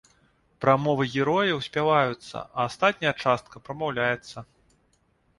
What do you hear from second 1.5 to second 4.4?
спяваюцца, а астатняя частка прамаўляецца.